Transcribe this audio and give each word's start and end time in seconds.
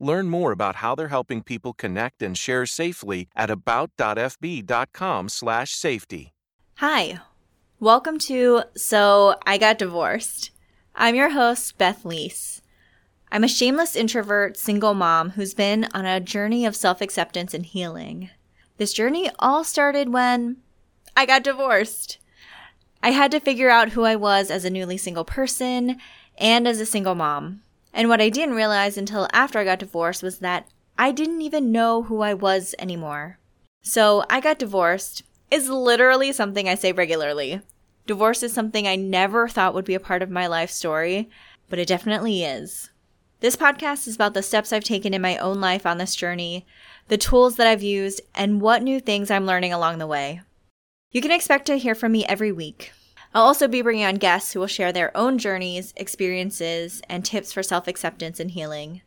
Learn 0.00 0.28
more 0.28 0.52
about 0.52 0.76
how 0.76 0.94
they're 0.94 1.08
helping 1.08 1.42
people 1.42 1.72
connect 1.72 2.22
and 2.22 2.38
share 2.38 2.66
safely 2.66 3.28
at 3.34 3.50
about.fb.com/safety. 3.50 6.32
Hi. 6.76 7.18
Welcome 7.80 8.18
to 8.20 8.62
So 8.76 9.34
I 9.46 9.58
Got 9.58 9.78
Divorced. 9.78 10.50
I'm 10.94 11.14
your 11.14 11.30
host, 11.30 11.78
Beth 11.78 12.04
Leese. 12.04 12.60
I'm 13.30 13.44
a 13.44 13.48
shameless 13.48 13.94
introvert, 13.94 14.56
single 14.56 14.94
mom 14.94 15.30
who's 15.30 15.54
been 15.54 15.86
on 15.92 16.06
a 16.06 16.20
journey 16.20 16.64
of 16.64 16.74
self 16.74 17.00
acceptance 17.00 17.52
and 17.52 17.66
healing. 17.66 18.30
This 18.78 18.92
journey 18.92 19.30
all 19.38 19.64
started 19.64 20.12
when 20.12 20.58
I 21.16 21.26
got 21.26 21.42
divorced. 21.42 22.18
I 23.02 23.10
had 23.10 23.30
to 23.32 23.40
figure 23.40 23.70
out 23.70 23.90
who 23.90 24.04
I 24.04 24.16
was 24.16 24.50
as 24.50 24.64
a 24.64 24.70
newly 24.70 24.96
single 24.96 25.24
person 25.24 25.98
and 26.36 26.66
as 26.66 26.80
a 26.80 26.86
single 26.86 27.14
mom. 27.14 27.62
And 27.92 28.08
what 28.08 28.20
I 28.20 28.28
didn't 28.28 28.54
realize 28.54 28.96
until 28.96 29.28
after 29.32 29.58
I 29.58 29.64
got 29.64 29.78
divorced 29.78 30.22
was 30.22 30.38
that 30.38 30.68
I 30.98 31.12
didn't 31.12 31.42
even 31.42 31.72
know 31.72 32.02
who 32.02 32.20
I 32.20 32.34
was 32.34 32.74
anymore. 32.78 33.38
So, 33.82 34.24
I 34.28 34.40
got 34.40 34.58
divorced 34.58 35.22
is 35.50 35.68
literally 35.68 36.32
something 36.32 36.68
I 36.68 36.74
say 36.74 36.92
regularly. 36.92 37.62
Divorce 38.06 38.42
is 38.42 38.52
something 38.52 38.86
I 38.86 38.96
never 38.96 39.48
thought 39.48 39.74
would 39.74 39.84
be 39.84 39.94
a 39.94 40.00
part 40.00 40.22
of 40.22 40.30
my 40.30 40.46
life 40.46 40.70
story, 40.70 41.28
but 41.68 41.78
it 41.78 41.88
definitely 41.88 42.44
is. 42.44 42.90
This 43.40 43.56
podcast 43.56 44.08
is 44.08 44.16
about 44.16 44.34
the 44.34 44.42
steps 44.42 44.72
I've 44.72 44.84
taken 44.84 45.14
in 45.14 45.22
my 45.22 45.36
own 45.36 45.60
life 45.60 45.86
on 45.86 45.98
this 45.98 46.16
journey, 46.16 46.66
the 47.06 47.16
tools 47.16 47.56
that 47.56 47.66
I've 47.66 47.82
used, 47.82 48.20
and 48.34 48.60
what 48.60 48.82
new 48.82 48.98
things 48.98 49.30
I'm 49.30 49.46
learning 49.46 49.72
along 49.72 49.98
the 49.98 50.06
way. 50.06 50.40
You 51.12 51.22
can 51.22 51.30
expect 51.30 51.66
to 51.66 51.78
hear 51.78 51.94
from 51.94 52.12
me 52.12 52.26
every 52.26 52.50
week. 52.50 52.92
I'll 53.34 53.44
also 53.44 53.68
be 53.68 53.82
bringing 53.82 54.04
on 54.04 54.16
guests 54.16 54.52
who 54.52 54.60
will 54.60 54.66
share 54.66 54.92
their 54.92 55.16
own 55.16 55.38
journeys, 55.38 55.92
experiences, 55.96 57.02
and 57.08 57.24
tips 57.24 57.52
for 57.52 57.62
self 57.62 57.86
acceptance 57.86 58.40
and 58.40 58.50
healing. 58.50 59.02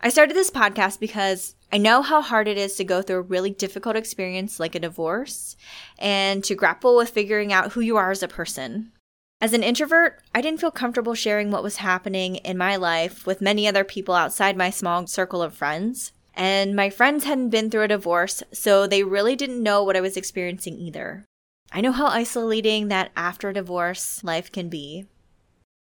I 0.00 0.10
started 0.10 0.36
this 0.36 0.50
podcast 0.50 1.00
because 1.00 1.56
I 1.72 1.78
know 1.78 2.02
how 2.02 2.20
hard 2.20 2.48
it 2.48 2.58
is 2.58 2.76
to 2.76 2.84
go 2.84 3.02
through 3.02 3.16
a 3.16 3.22
really 3.22 3.50
difficult 3.50 3.96
experience 3.96 4.60
like 4.60 4.74
a 4.74 4.80
divorce 4.80 5.56
and 5.98 6.44
to 6.44 6.54
grapple 6.54 6.96
with 6.96 7.10
figuring 7.10 7.52
out 7.52 7.72
who 7.72 7.80
you 7.80 7.96
are 7.96 8.10
as 8.10 8.22
a 8.22 8.28
person. 8.28 8.92
As 9.40 9.52
an 9.52 9.62
introvert, 9.62 10.22
I 10.34 10.40
didn't 10.40 10.60
feel 10.60 10.70
comfortable 10.70 11.14
sharing 11.14 11.50
what 11.50 11.62
was 11.62 11.76
happening 11.76 12.36
in 12.36 12.56
my 12.56 12.76
life 12.76 13.26
with 13.26 13.40
many 13.40 13.66
other 13.66 13.84
people 13.84 14.14
outside 14.14 14.56
my 14.56 14.70
small 14.70 15.06
circle 15.06 15.42
of 15.42 15.54
friends. 15.54 16.12
And 16.34 16.76
my 16.76 16.90
friends 16.90 17.24
hadn't 17.24 17.50
been 17.50 17.70
through 17.70 17.82
a 17.82 17.88
divorce, 17.88 18.42
so 18.52 18.86
they 18.86 19.02
really 19.02 19.36
didn't 19.36 19.62
know 19.62 19.82
what 19.82 19.96
I 19.96 20.00
was 20.02 20.16
experiencing 20.16 20.78
either. 20.78 21.24
I 21.72 21.80
know 21.80 21.92
how 21.92 22.06
isolating 22.06 22.88
that 22.88 23.10
after 23.16 23.52
divorce 23.52 24.22
life 24.24 24.50
can 24.50 24.68
be. 24.68 25.06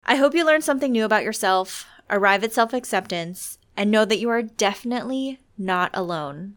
I 0.05 0.17
hope 0.17 0.35
you 0.35 0.45
learned 0.45 0.65
something 0.65 0.93
new 0.93 1.05
about 1.05 1.25
yourself, 1.25 1.87
arrive 2.09 2.43
at 2.45 2.53
self 2.53 2.73
acceptance, 2.73 3.59
and 3.77 3.91
know 3.91 4.05
that 4.05 4.19
you 4.19 4.29
are 4.31 4.43
definitely 4.43 5.39
not 5.57 5.91
alone. 5.95 6.57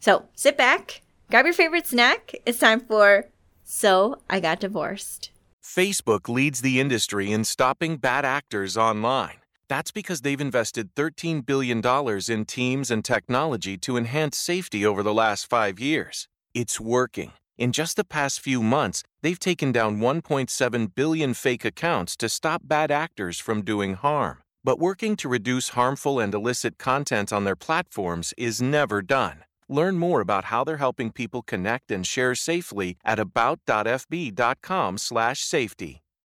So 0.00 0.26
sit 0.34 0.56
back, 0.56 1.02
grab 1.30 1.44
your 1.44 1.54
favorite 1.54 1.86
snack. 1.86 2.34
It's 2.46 2.58
time 2.58 2.80
for 2.80 3.26
So 3.64 4.20
I 4.28 4.40
Got 4.40 4.60
Divorced. 4.60 5.30
Facebook 5.62 6.28
leads 6.28 6.60
the 6.60 6.80
industry 6.80 7.30
in 7.30 7.44
stopping 7.44 7.96
bad 7.96 8.24
actors 8.24 8.76
online. 8.76 9.36
That's 9.68 9.92
because 9.92 10.22
they've 10.22 10.40
invested 10.40 10.94
$13 10.96 11.46
billion 11.46 11.80
in 12.28 12.44
teams 12.44 12.90
and 12.90 13.04
technology 13.04 13.78
to 13.78 13.96
enhance 13.96 14.36
safety 14.36 14.84
over 14.84 15.02
the 15.02 15.14
last 15.14 15.48
five 15.48 15.78
years. 15.78 16.28
It's 16.52 16.80
working. 16.80 17.32
In 17.62 17.70
just 17.70 17.94
the 17.96 18.02
past 18.02 18.40
few 18.40 18.60
months, 18.60 19.04
they've 19.22 19.38
taken 19.38 19.70
down 19.70 20.00
1.7 20.00 20.94
billion 20.96 21.32
fake 21.32 21.64
accounts 21.64 22.16
to 22.16 22.28
stop 22.28 22.62
bad 22.64 22.90
actors 22.90 23.38
from 23.38 23.62
doing 23.62 23.94
harm. 23.94 24.38
But 24.64 24.80
working 24.80 25.14
to 25.18 25.28
reduce 25.28 25.68
harmful 25.68 26.18
and 26.18 26.34
illicit 26.34 26.76
content 26.76 27.32
on 27.32 27.44
their 27.44 27.54
platforms 27.54 28.34
is 28.36 28.60
never 28.60 29.00
done. 29.00 29.44
Learn 29.68 29.96
more 29.96 30.20
about 30.20 30.46
how 30.46 30.64
they're 30.64 30.78
helping 30.78 31.12
people 31.12 31.42
connect 31.42 31.92
and 31.92 32.04
share 32.04 32.34
safely 32.34 32.96
at 33.04 33.20
about.fb.com/safety. 33.20 36.01